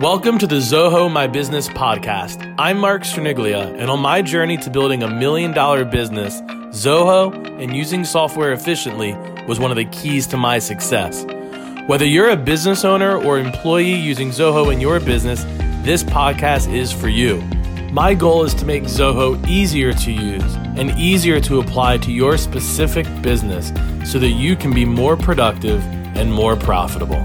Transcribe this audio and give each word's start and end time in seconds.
Welcome 0.00 0.38
to 0.38 0.46
the 0.46 0.56
Zoho 0.56 1.12
My 1.12 1.26
Business 1.26 1.68
podcast. 1.68 2.54
I'm 2.58 2.78
Mark 2.78 3.02
Sterniglia, 3.02 3.78
and 3.78 3.90
on 3.90 4.00
my 4.00 4.22
journey 4.22 4.56
to 4.56 4.70
building 4.70 5.02
a 5.02 5.08
million 5.08 5.52
dollar 5.52 5.84
business, 5.84 6.40
Zoho 6.70 7.34
and 7.62 7.76
using 7.76 8.06
software 8.06 8.52
efficiently 8.52 9.12
was 9.46 9.60
one 9.60 9.70
of 9.70 9.76
the 9.76 9.84
keys 9.84 10.26
to 10.28 10.38
my 10.38 10.58
success. 10.58 11.26
Whether 11.86 12.06
you're 12.06 12.30
a 12.30 12.36
business 12.38 12.82
owner 12.82 13.22
or 13.22 13.38
employee 13.38 13.94
using 13.94 14.30
Zoho 14.30 14.72
in 14.72 14.80
your 14.80 15.00
business, 15.00 15.44
this 15.84 16.02
podcast 16.02 16.72
is 16.72 16.90
for 16.90 17.08
you. 17.08 17.42
My 17.92 18.14
goal 18.14 18.42
is 18.44 18.54
to 18.54 18.64
make 18.64 18.84
Zoho 18.84 19.46
easier 19.46 19.92
to 19.92 20.10
use 20.10 20.54
and 20.78 20.98
easier 20.98 21.42
to 21.42 21.60
apply 21.60 21.98
to 21.98 22.10
your 22.10 22.38
specific 22.38 23.04
business 23.20 23.70
so 24.10 24.18
that 24.18 24.30
you 24.30 24.56
can 24.56 24.72
be 24.72 24.86
more 24.86 25.18
productive 25.18 25.84
and 26.16 26.32
more 26.32 26.56
profitable. 26.56 27.22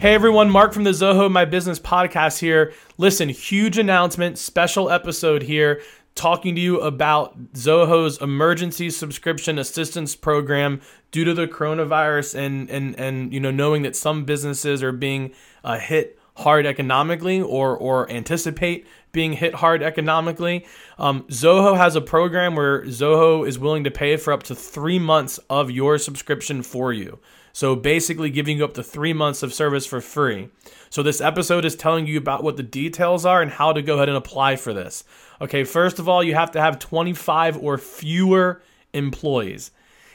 Hey 0.00 0.14
everyone, 0.14 0.48
Mark 0.48 0.72
from 0.72 0.84
the 0.84 0.92
Zoho 0.92 1.30
My 1.30 1.44
Business 1.44 1.78
podcast 1.78 2.38
here. 2.38 2.72
Listen, 2.96 3.28
huge 3.28 3.76
announcement, 3.76 4.38
special 4.38 4.88
episode 4.88 5.42
here 5.42 5.82
talking 6.14 6.54
to 6.54 6.60
you 6.60 6.80
about 6.80 7.52
Zoho's 7.52 8.16
emergency 8.22 8.88
subscription 8.88 9.58
assistance 9.58 10.16
program 10.16 10.80
due 11.10 11.26
to 11.26 11.34
the 11.34 11.46
coronavirus 11.46 12.34
and 12.34 12.70
and 12.70 12.98
and 12.98 13.34
you 13.34 13.40
know 13.40 13.50
knowing 13.50 13.82
that 13.82 13.94
some 13.94 14.24
businesses 14.24 14.82
are 14.82 14.90
being 14.90 15.32
uh, 15.64 15.78
hit 15.78 16.18
hard 16.40 16.66
economically 16.66 17.40
or 17.40 17.76
or 17.76 18.10
anticipate 18.10 18.86
being 19.12 19.32
hit 19.32 19.54
hard 19.56 19.82
economically. 19.82 20.66
Um, 20.98 21.22
Zoho 21.24 21.76
has 21.76 21.96
a 21.96 22.00
program 22.00 22.54
where 22.54 22.82
Zoho 22.82 23.46
is 23.46 23.58
willing 23.58 23.84
to 23.84 23.90
pay 23.90 24.16
for 24.16 24.32
up 24.32 24.42
to 24.44 24.54
three 24.54 24.98
months 24.98 25.38
of 25.48 25.70
your 25.70 25.98
subscription 25.98 26.62
for 26.62 26.92
you. 26.92 27.18
So 27.52 27.74
basically, 27.74 28.30
giving 28.30 28.58
you 28.58 28.64
up 28.64 28.74
to 28.74 28.82
three 28.82 29.12
months 29.12 29.42
of 29.42 29.52
service 29.52 29.86
for 29.86 30.00
free. 30.00 30.48
So 30.88 31.02
this 31.02 31.20
episode 31.20 31.64
is 31.64 31.76
telling 31.76 32.06
you 32.06 32.18
about 32.18 32.42
what 32.42 32.56
the 32.56 32.62
details 32.62 33.24
are 33.24 33.42
and 33.42 33.50
how 33.50 33.72
to 33.72 33.82
go 33.82 33.96
ahead 33.96 34.08
and 34.08 34.18
apply 34.18 34.56
for 34.56 34.72
this. 34.72 35.04
Okay, 35.40 35.64
first 35.64 35.98
of 35.98 36.08
all, 36.08 36.22
you 36.22 36.34
have 36.34 36.52
to 36.52 36.60
have 36.60 36.78
25 36.78 37.56
or 37.58 37.78
fewer 37.78 38.62
employees. 38.92 39.70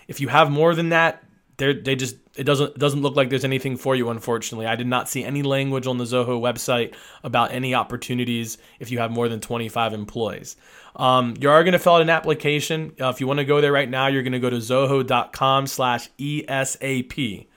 If 0.07 0.21
you 0.21 0.27
have 0.27 0.51
more 0.51 0.75
than 0.75 0.89
that, 0.89 1.23
they 1.57 1.73
they 1.73 1.95
just 1.95 2.17
it 2.35 2.43
doesn't 2.43 2.77
doesn't 2.77 3.01
look 3.01 3.15
like 3.15 3.29
there's 3.29 3.45
anything 3.45 3.77
for 3.77 3.95
you 3.95 4.09
unfortunately. 4.09 4.65
I 4.65 4.75
did 4.75 4.87
not 4.87 5.07
see 5.07 5.23
any 5.23 5.43
language 5.43 5.87
on 5.87 5.97
the 5.97 6.03
zoho 6.03 6.39
website 6.39 6.93
about 7.23 7.51
any 7.51 7.73
opportunities 7.73 8.57
if 8.79 8.91
you 8.91 8.99
have 8.99 9.11
more 9.11 9.29
than 9.29 9.39
25 9.39 9.93
employees. 9.93 10.55
Um, 10.95 11.35
you 11.39 11.49
are 11.49 11.63
going 11.63 11.73
to 11.73 11.79
fill 11.79 11.95
out 11.95 12.01
an 12.01 12.09
application. 12.09 12.93
Uh, 12.99 13.09
if 13.09 13.19
you 13.19 13.27
want 13.27 13.39
to 13.39 13.45
go 13.45 13.61
there 13.61 13.71
right 13.71 13.89
now 13.89 14.07
you're 14.07 14.23
going 14.23 14.33
to 14.33 14.39
go 14.39 14.49
to 14.49 14.57
zoho.com 14.57 15.67
slash 15.67 16.09
esap 16.17 17.47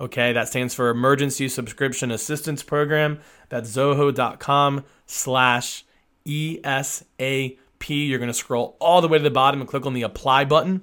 okay 0.00 0.32
that 0.32 0.48
stands 0.48 0.74
for 0.74 0.90
emergency 0.90 1.48
subscription 1.48 2.10
assistance 2.10 2.62
program. 2.62 3.20
That's 3.48 3.70
zoho.com 3.74 4.84
slash 5.06 5.84
esap 6.26 7.56
you're 7.86 8.18
going 8.18 8.28
to 8.28 8.34
scroll 8.34 8.76
all 8.80 9.00
the 9.00 9.08
way 9.08 9.18
to 9.18 9.24
the 9.24 9.30
bottom 9.30 9.60
and 9.60 9.68
click 9.68 9.86
on 9.86 9.94
the 9.94 10.02
apply 10.02 10.44
button 10.44 10.82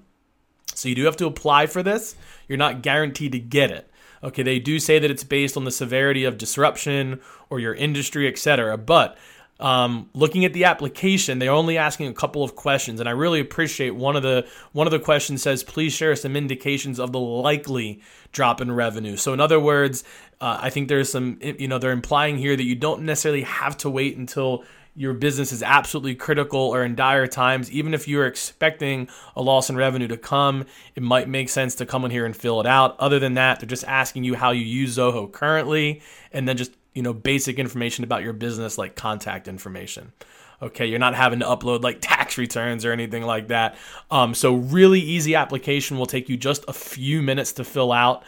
so 0.75 0.89
you 0.89 0.95
do 0.95 1.05
have 1.05 1.17
to 1.17 1.25
apply 1.25 1.67
for 1.67 1.81
this. 1.81 2.15
You're 2.47 2.57
not 2.57 2.81
guaranteed 2.81 3.31
to 3.31 3.39
get 3.39 3.71
it. 3.71 3.89
Okay, 4.23 4.43
they 4.43 4.59
do 4.59 4.79
say 4.79 4.99
that 4.99 5.11
it's 5.11 5.23
based 5.23 5.55
on 5.57 5.65
the 5.65 5.71
severity 5.71 6.23
of 6.23 6.37
disruption 6.37 7.19
or 7.49 7.59
your 7.59 7.73
industry, 7.73 8.27
etc. 8.27 8.77
But 8.77 9.17
um, 9.59 10.09
looking 10.13 10.43
at 10.43 10.53
the 10.53 10.65
application, 10.65 11.39
they're 11.39 11.51
only 11.51 11.77
asking 11.77 12.07
a 12.07 12.13
couple 12.13 12.43
of 12.43 12.55
questions, 12.55 12.99
and 12.99 13.07
I 13.07 13.13
really 13.13 13.39
appreciate 13.39 13.91
one 13.91 14.15
of 14.15 14.23
the 14.23 14.45
one 14.73 14.85
of 14.85 14.91
the 14.91 14.99
questions 14.99 15.41
says, 15.41 15.63
"Please 15.63 15.93
share 15.93 16.15
some 16.15 16.35
indications 16.35 16.99
of 16.99 17.13
the 17.13 17.19
likely 17.19 18.01
drop 18.33 18.59
in 18.59 18.71
revenue." 18.71 19.15
So, 19.15 19.31
in 19.31 19.39
other 19.39 19.59
words, 19.59 20.03
uh, 20.41 20.59
I 20.61 20.69
think 20.69 20.89
there's 20.89 21.09
some 21.09 21.39
you 21.41 21.69
know 21.69 21.77
they're 21.77 21.91
implying 21.91 22.37
here 22.37 22.55
that 22.55 22.63
you 22.63 22.75
don't 22.75 23.03
necessarily 23.03 23.43
have 23.43 23.77
to 23.77 23.89
wait 23.89 24.17
until 24.17 24.65
your 24.95 25.13
business 25.13 25.51
is 25.51 25.61
absolutely 25.61 26.15
critical 26.15 26.59
or 26.59 26.83
in 26.83 26.95
dire 26.95 27.27
times, 27.27 27.69
even 27.69 27.93
if 27.93 28.07
you're 28.07 28.25
expecting 28.25 29.09
a 29.35 29.41
loss 29.41 29.69
in 29.69 29.75
revenue 29.75 30.07
to 30.07 30.17
come, 30.17 30.65
it 30.95 31.03
might 31.03 31.27
make 31.27 31.49
sense 31.49 31.75
to 31.75 31.85
come 31.85 32.05
in 32.05 32.11
here 32.11 32.25
and 32.25 32.35
fill 32.35 32.61
it 32.61 32.65
out. 32.65 32.97
Other 32.97 33.19
than 33.19 33.33
that, 33.33 33.59
they're 33.59 33.67
just 33.67 33.83
asking 33.83 34.23
you 34.23 34.35
how 34.35 34.51
you 34.51 34.63
use 34.63 34.97
Zoho 34.97 35.29
currently 35.29 36.01
and 36.31 36.47
then 36.47 36.55
just, 36.55 36.71
you 36.93 37.01
know, 37.01 37.13
basic 37.13 37.59
information 37.59 38.05
about 38.05 38.23
your 38.23 38.31
business 38.31 38.77
like 38.77 38.95
contact 38.95 39.49
information. 39.49 40.13
Okay, 40.61 40.85
you're 40.85 40.99
not 40.99 41.13
having 41.13 41.39
to 41.39 41.45
upload 41.45 41.83
like 41.83 41.97
tax 42.01 42.37
returns 42.37 42.85
or 42.85 42.93
anything 42.93 43.23
like 43.23 43.49
that. 43.49 43.75
Um, 44.09 44.33
so 44.33 44.55
really 44.55 45.01
easy 45.01 45.35
application 45.35 45.97
will 45.97 46.05
take 46.05 46.29
you 46.29 46.37
just 46.37 46.63
a 46.69 46.73
few 46.73 47.21
minutes 47.21 47.51
to 47.53 47.65
fill 47.65 47.91
out. 47.91 48.23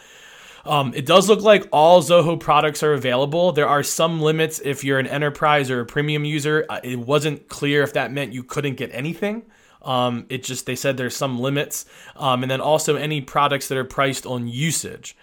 Um, 0.64 0.92
it 0.94 1.06
does 1.06 1.28
look 1.28 1.40
like 1.40 1.66
all 1.72 2.02
Zoho 2.02 2.38
products 2.38 2.82
are 2.82 2.92
available. 2.92 3.52
There 3.52 3.68
are 3.68 3.82
some 3.82 4.20
limits 4.20 4.60
if 4.64 4.84
you're 4.84 4.98
an 4.98 5.06
enterprise 5.06 5.70
or 5.70 5.80
a 5.80 5.86
premium 5.86 6.24
user. 6.24 6.66
Uh, 6.68 6.80
it 6.82 6.98
wasn't 6.98 7.48
clear 7.48 7.82
if 7.82 7.92
that 7.94 8.12
meant 8.12 8.32
you 8.32 8.42
couldn't 8.42 8.74
get 8.74 8.90
anything. 8.92 9.44
Um, 9.82 10.26
it 10.28 10.42
just 10.42 10.66
they 10.66 10.74
said 10.74 10.96
there's 10.96 11.16
some 11.16 11.38
limits, 11.38 11.86
um, 12.16 12.42
and 12.42 12.50
then 12.50 12.60
also 12.60 12.96
any 12.96 13.20
products 13.20 13.68
that 13.68 13.78
are 13.78 13.84
priced 13.84 14.26
on 14.26 14.48
usage. 14.48 15.16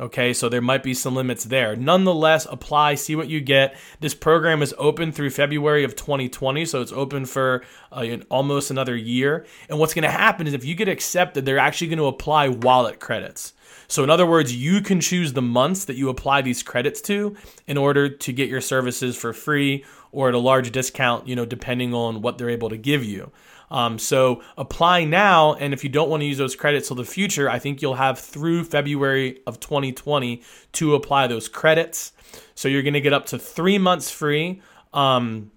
Okay, 0.00 0.32
so 0.32 0.48
there 0.48 0.60
might 0.60 0.84
be 0.84 0.94
some 0.94 1.16
limits 1.16 1.42
there. 1.42 1.74
Nonetheless, 1.74 2.46
apply, 2.48 2.94
see 2.94 3.16
what 3.16 3.26
you 3.26 3.40
get. 3.40 3.76
This 3.98 4.14
program 4.14 4.62
is 4.62 4.72
open 4.78 5.10
through 5.10 5.30
February 5.30 5.82
of 5.82 5.96
2020, 5.96 6.64
so 6.66 6.80
it's 6.80 6.92
open 6.92 7.26
for 7.26 7.64
uh, 7.90 8.18
almost 8.30 8.70
another 8.70 8.94
year. 8.94 9.44
And 9.68 9.80
what's 9.80 9.94
going 9.94 10.04
to 10.04 10.10
happen 10.10 10.46
is 10.46 10.54
if 10.54 10.64
you 10.64 10.76
get 10.76 10.88
accepted, 10.88 11.44
they're 11.44 11.58
actually 11.58 11.88
going 11.88 11.98
to 11.98 12.06
apply 12.06 12.48
wallet 12.48 13.00
credits. 13.00 13.54
So, 13.88 14.04
in 14.04 14.10
other 14.10 14.26
words, 14.26 14.54
you 14.54 14.82
can 14.82 15.00
choose 15.00 15.32
the 15.32 15.42
months 15.42 15.86
that 15.86 15.96
you 15.96 16.10
apply 16.10 16.42
these 16.42 16.62
credits 16.62 17.00
to 17.02 17.36
in 17.66 17.76
order 17.76 18.08
to 18.08 18.32
get 18.32 18.48
your 18.48 18.60
services 18.60 19.16
for 19.16 19.32
free 19.32 19.84
or 20.12 20.28
at 20.28 20.34
a 20.34 20.38
large 20.38 20.70
discount, 20.72 21.28
you 21.28 21.36
know, 21.36 21.44
depending 21.44 21.94
on 21.94 22.22
what 22.22 22.38
they're 22.38 22.50
able 22.50 22.68
to 22.68 22.76
give 22.76 23.04
you. 23.04 23.30
Um, 23.70 23.98
so 23.98 24.42
apply 24.56 25.04
now, 25.04 25.54
and 25.54 25.74
if 25.74 25.84
you 25.84 25.90
don't 25.90 26.08
want 26.08 26.22
to 26.22 26.26
use 26.26 26.38
those 26.38 26.56
credits 26.56 26.88
till 26.88 26.96
the 26.96 27.04
future, 27.04 27.50
I 27.50 27.58
think 27.58 27.82
you'll 27.82 27.94
have 27.94 28.18
through 28.18 28.64
February 28.64 29.40
of 29.46 29.60
2020 29.60 30.42
to 30.72 30.94
apply 30.94 31.26
those 31.26 31.48
credits. 31.48 32.12
So 32.54 32.68
you're 32.68 32.82
going 32.82 32.94
to 32.94 33.00
get 33.00 33.12
up 33.12 33.26
to 33.26 33.38
three 33.38 33.78
months 33.78 34.10
free 34.10 34.62
um, 34.92 35.50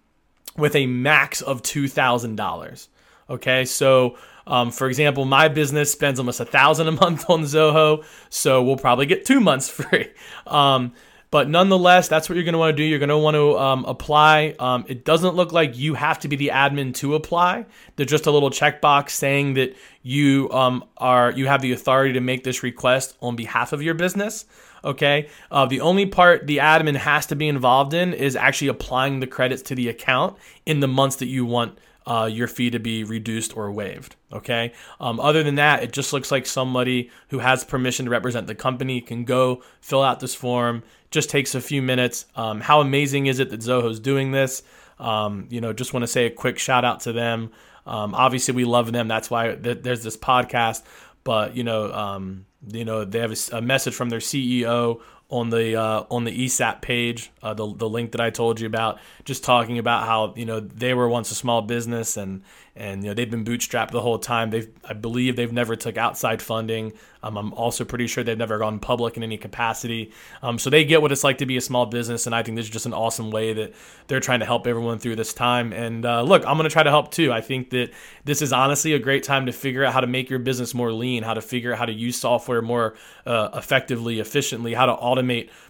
with 0.58 0.76
a 0.76 0.86
max 0.86 1.42
of 1.42 1.62
two 1.62 1.88
thousand 1.88 2.36
dollars. 2.36 2.90
Okay, 3.30 3.64
so 3.66 4.18
um, 4.46 4.72
for 4.72 4.88
example, 4.88 5.26
my 5.26 5.48
business 5.48 5.92
spends 5.92 6.20
almost 6.20 6.40
a 6.40 6.46
thousand 6.46 6.88
a 6.88 6.92
month 6.92 7.30
on 7.30 7.44
Zoho, 7.44 8.04
so 8.30 8.62
we'll 8.62 8.78
probably 8.78 9.06
get 9.06 9.26
two 9.26 9.40
months 9.40 9.70
free. 9.70 10.10
Um, 10.46 10.94
but 11.32 11.50
nonetheless, 11.50 12.10
that's 12.10 12.28
what 12.28 12.36
you're 12.36 12.44
going 12.44 12.54
to 12.54 12.60
want 12.60 12.76
to 12.76 12.84
do. 12.84 12.84
You're 12.84 13.00
going 13.00 13.10
to 13.10 13.18
want 13.18 13.36
to 13.36 13.58
um, 13.58 13.86
apply. 13.86 14.54
Um, 14.60 14.84
it 14.90 15.06
doesn't 15.06 15.34
look 15.36 15.54
like 15.54 15.78
you 15.78 15.94
have 15.94 16.20
to 16.20 16.28
be 16.28 16.36
the 16.36 16.50
admin 16.50 16.94
to 16.96 17.16
apply. 17.16 17.66
There's 17.96 18.10
just 18.10 18.26
a 18.26 18.32
little 18.32 18.50
checkbox 18.50 19.12
saying 19.12 19.54
that 19.54 19.74
you 20.04 20.50
um, 20.52 20.84
are 20.98 21.32
you 21.32 21.48
have 21.48 21.62
the 21.62 21.72
authority 21.72 22.14
to 22.14 22.22
make 22.22 22.44
this 22.44 22.64
request 22.64 23.16
on 23.22 23.36
behalf 23.36 23.74
of 23.74 23.82
your 23.82 23.94
business. 23.94 24.46
Okay. 24.84 25.30
Uh, 25.52 25.66
the 25.66 25.82
only 25.82 26.06
part 26.06 26.48
the 26.48 26.58
admin 26.58 26.96
has 26.96 27.28
to 27.28 27.36
be 27.36 27.48
involved 27.48 27.94
in 27.94 28.14
is 28.14 28.36
actually 28.36 28.70
applying 28.70 29.20
the 29.20 29.28
credits 29.28 29.62
to 29.64 29.76
the 29.76 29.90
account 29.90 30.38
in 30.66 30.80
the 30.80 30.88
months 30.88 31.18
that 31.18 31.28
you 31.28 31.46
want 31.46 31.78
uh, 32.08 32.28
your 32.32 32.48
fee 32.48 32.72
to 32.72 32.80
be 32.80 33.04
reduced 33.04 33.56
or 33.56 33.72
waived. 33.72 34.16
Okay. 34.34 34.74
Um, 35.00 35.20
other 35.20 35.44
than 35.44 35.56
that, 35.56 35.84
it 35.84 35.94
just 35.94 36.14
looks 36.14 36.32
like 36.32 36.46
somebody 36.46 37.12
who 37.30 37.40
has 37.40 37.64
permission 37.64 38.06
to 38.06 38.12
represent 38.12 38.48
the 38.48 38.56
company 38.56 39.02
can 39.02 39.24
go 39.24 39.62
fill 39.82 40.02
out 40.02 40.20
this 40.20 40.34
form. 40.34 40.84
Just 41.12 41.30
takes 41.30 41.54
a 41.54 41.62
few 41.62 41.82
minutes. 41.82 42.26
Um, 42.36 42.62
how 42.62 42.82
amazing 42.82 43.28
is 43.28 43.40
it 43.40 43.52
that 43.52 43.60
Zoho's 43.60 44.00
doing 44.00 44.32
this? 44.32 44.64
Um, 45.00 45.48
you 45.50 45.62
know, 45.62 45.74
just 45.74 45.94
want 45.94 46.04
to 46.04 46.08
say 46.08 46.26
a 46.26 46.32
quick 46.32 46.58
shout 46.58 46.86
out 46.86 47.02
to 47.02 47.14
them. 47.14 47.52
Um, 47.86 48.14
obviously, 48.14 48.54
we 48.54 48.66
love 48.66 48.92
them. 48.92 49.08
That's 49.08 49.30
why 49.30 49.56
th- 49.56 49.82
there's 49.82 50.04
this 50.04 50.18
podcast. 50.18 50.84
But 51.24 51.56
you 51.56 51.64
know, 51.64 51.92
um, 51.94 52.46
you 52.68 52.86
know, 52.86 53.06
they 53.06 53.20
have 53.20 53.32
a, 53.32 53.58
a 53.58 53.62
message 53.62 53.94
from 53.94 54.10
their 54.10 54.20
CEO 54.20 55.02
on 55.32 55.50
the 55.50 55.76
uh, 55.76 56.04
on 56.12 56.26
the 56.26 56.46
ESAP 56.46 56.82
page, 56.82 57.32
uh, 57.42 57.54
the 57.54 57.74
the 57.74 57.90
link 57.90 58.12
that 58.12 58.22
I 58.22 58.30
told 58.30 58.60
you 58.60 58.68
about, 58.68 59.00
just 59.24 59.44
talking 59.44 59.80
about 59.80 60.06
how 60.06 60.34
you 60.36 60.46
know 60.46 60.60
they 60.60 60.94
were 60.94 61.08
once 61.08 61.32
a 61.32 61.36
small 61.36 61.62
business 61.62 62.18
and 62.18 62.44
and 62.76 63.04
you 63.04 63.10
know 63.10 63.14
they've 63.14 63.30
been 63.30 63.46
bootstrapped 63.46 63.92
the 63.92 64.02
whole 64.02 64.20
time. 64.20 64.50
They've 64.50 64.70
I 64.84 64.94
believe 64.94 65.38
they've 65.38 65.52
never 65.52 65.76
took 65.76 65.98
outside 65.98 66.42
funding. 66.42 66.94
Um, 67.24 67.38
I'm 67.38 67.54
also 67.54 67.86
pretty 67.86 68.08
sure 68.08 68.24
they've 68.24 68.38
never 68.38 68.58
gone 68.58 68.80
public 68.80 69.16
in 69.16 69.24
any 69.24 69.38
capacity. 69.38 70.12
Um, 70.42 70.58
so 70.58 70.70
they 70.70 70.84
get 70.84 71.02
what 71.02 71.12
it's 71.12 71.24
like 71.24 71.38
to 71.38 71.46
be 71.46 71.56
a 71.56 71.62
small 71.62 71.86
business, 71.86 72.26
and 72.26 72.36
I 72.36 72.44
think 72.44 72.58
this 72.58 72.66
is 72.66 72.72
just 72.72 72.86
an 72.86 72.94
awesome 72.94 73.32
way 73.32 73.54
that 73.54 73.74
they're 74.08 74.20
trying 74.20 74.40
to 74.40 74.46
help 74.46 74.68
everyone 74.68 75.00
through 75.00 75.16
this 75.16 75.34
time. 75.34 75.72
And 75.72 76.06
uh, 76.06 76.24
look, 76.24 76.46
I'm 76.46 76.58
going 76.58 76.68
to 76.68 76.74
try 76.74 76.84
to 76.84 76.90
help 76.90 77.12
too. 77.12 77.32
I 77.32 77.42
think 77.42 77.70
that 77.70 77.92
this 78.26 78.42
is 78.42 78.52
honestly 78.52 78.94
a 78.94 79.00
great 79.00 79.24
time 79.24 79.46
to 79.46 79.52
figure 79.52 79.86
out 79.86 79.94
how 79.94 80.02
to 80.02 80.08
make 80.08 80.30
your 80.30 80.40
business 80.40 80.74
more 80.74 80.92
lean, 80.92 81.24
how 81.24 81.36
to 81.36 81.42
figure 81.42 81.74
out 81.74 81.80
how 81.80 81.86
to 81.86 81.94
use 81.94 82.18
software 82.18 82.62
more 82.62 82.96
uh, 83.26 83.50
effectively, 83.54 84.20
efficiently, 84.20 84.74
how 84.74 84.88
to 84.88 84.94
automate 84.94 85.21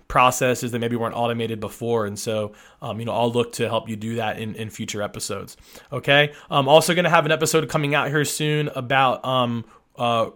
processes 0.08 0.72
that 0.72 0.80
maybe 0.80 0.96
weren't 0.96 1.16
automated 1.16 1.60
before. 1.60 2.06
And 2.06 2.20
so, 2.20 2.54
um, 2.82 3.00
you 3.00 3.06
know, 3.06 3.14
I'll 3.14 3.32
look 3.32 3.54
to 3.54 3.68
help 3.68 3.88
you 3.88 3.96
do 3.96 4.16
that 4.16 4.40
in, 4.40 4.56
in 4.56 4.70
future 4.70 5.02
episodes. 5.02 5.58
Okay. 5.92 6.34
I'm 6.50 6.68
also 6.68 6.94
going 6.94 7.06
to 7.06 7.10
have 7.10 7.26
an 7.26 7.32
episode 7.32 7.70
coming 7.70 7.96
out 7.96 8.10
here 8.10 8.26
soon 8.26 8.70
about 8.76 9.24
um, 9.24 9.64
uh, 9.98 10.32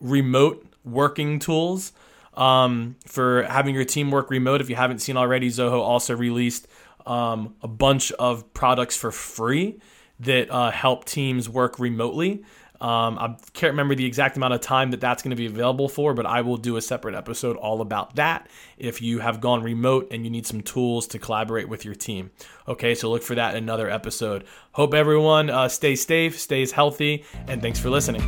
remote 0.00 0.66
working 0.84 1.38
tools. 1.38 1.92
um, 2.34 2.96
for 3.06 3.42
having 3.44 3.74
your 3.74 3.84
team 3.84 4.10
work 4.10 4.30
remote. 4.30 4.60
If 4.60 4.70
you 4.70 4.76
haven't 4.76 5.00
seen 5.00 5.16
already, 5.16 5.48
Zoho 5.48 5.80
also 5.80 6.16
released 6.16 6.68
um, 7.06 7.54
a 7.62 7.68
bunch 7.68 8.12
of 8.12 8.52
products 8.54 8.96
for 8.96 9.10
free 9.10 9.80
that 10.20 10.50
uh, 10.50 10.70
help 10.70 11.04
teams 11.04 11.48
work 11.48 11.78
remotely. 11.78 12.44
Um, 12.80 13.18
I 13.18 13.36
can't 13.52 13.72
remember 13.72 13.94
the 13.94 14.06
exact 14.06 14.38
amount 14.38 14.54
of 14.54 14.62
time 14.62 14.90
that 14.92 15.02
that's 15.02 15.22
going 15.22 15.30
to 15.30 15.36
be 15.36 15.44
available 15.44 15.86
for, 15.86 16.14
but 16.14 16.24
I 16.24 16.40
will 16.40 16.56
do 16.56 16.76
a 16.76 16.82
separate 16.82 17.14
episode 17.14 17.56
all 17.56 17.82
about 17.82 18.16
that 18.16 18.48
if 18.78 19.02
you 19.02 19.18
have 19.18 19.40
gone 19.40 19.62
remote 19.62 20.08
and 20.10 20.24
you 20.24 20.30
need 20.30 20.46
some 20.46 20.62
tools 20.62 21.06
to 21.08 21.18
collaborate 21.18 21.68
with 21.68 21.84
your 21.84 21.94
team. 21.94 22.30
Okay, 22.66 22.94
so 22.94 23.10
look 23.10 23.22
for 23.22 23.34
that 23.34 23.54
in 23.54 23.62
another 23.62 23.90
episode. 23.90 24.44
Hope 24.72 24.94
everyone 24.94 25.50
uh, 25.50 25.68
stays 25.68 26.06
safe, 26.06 26.40
stays 26.40 26.72
healthy, 26.72 27.24
and 27.48 27.60
thanks 27.60 27.78
for 27.78 27.90
listening. 27.90 28.22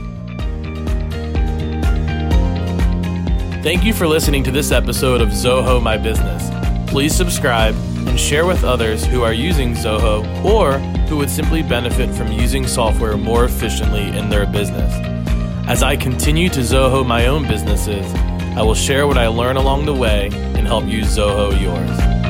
Thank 3.63 3.85
you 3.85 3.95
for 3.95 4.07
listening 4.07 4.43
to 4.45 4.51
this 4.51 4.71
episode 4.71 5.23
of 5.23 5.29
Zoho 5.29 5.83
My 5.83 5.97
Business. 5.97 6.51
Please 6.91 7.15
subscribe 7.15 7.75
and 8.07 8.21
share 8.21 8.45
with 8.45 8.65
others 8.65 9.07
who 9.07 9.23
are 9.23 9.33
using 9.33 9.73
Zoho 9.73 10.45
or 10.45 10.73
who 11.13 11.19
would 11.19 11.29
simply 11.29 11.63
benefit 11.63 12.09
from 12.15 12.33
using 12.33 12.67
software 12.67 13.19
more 13.19 13.45
efficiently 13.45 14.09
in 14.17 14.31
their 14.31 14.47
business. 14.47 14.91
As 15.69 15.83
I 15.83 15.95
continue 15.95 16.49
to 16.49 16.61
Zoho 16.61 17.07
my 17.07 17.27
own 17.27 17.47
businesses, 17.47 18.11
I 18.57 18.63
will 18.63 18.75
share 18.75 19.07
what 19.07 19.19
I 19.19 19.27
learn 19.27 19.59
along 19.59 19.85
the 19.85 19.93
way 19.93 20.31
and 20.33 20.67
help 20.67 20.87
you 20.87 21.03
Zoho 21.03 21.53
yours. 21.61 22.22